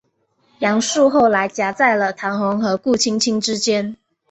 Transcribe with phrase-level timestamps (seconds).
[0.57, 3.95] 杨树后来夹在了唐红和顾菁菁之间。